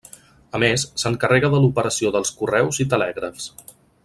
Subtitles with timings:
[0.59, 3.51] A més, s'encarrega de l'operació dels correus i telègrafs.